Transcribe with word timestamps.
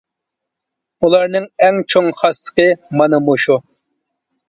ئۇلارنىڭ 1.09 1.47
ئەڭ 1.67 1.79
چوڭ 1.95 2.11
خاسلىقى 2.23 2.69
مانا 2.99 3.25
مۇشۇ. 3.31 3.63